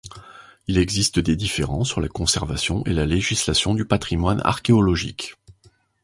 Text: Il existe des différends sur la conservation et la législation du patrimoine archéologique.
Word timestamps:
Il 0.65 0.79
existe 0.79 1.19
des 1.19 1.35
différends 1.35 1.83
sur 1.83 2.01
la 2.01 2.07
conservation 2.07 2.83
et 2.87 2.93
la 2.93 3.05
législation 3.05 3.75
du 3.75 3.85
patrimoine 3.85 4.41
archéologique. 4.43 5.35